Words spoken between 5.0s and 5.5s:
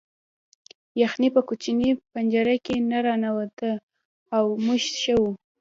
ښه وو